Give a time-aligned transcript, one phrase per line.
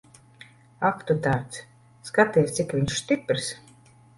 [0.89, 1.61] Ak tu tāds.
[2.09, 3.53] Skaties, cik viņš stiprs.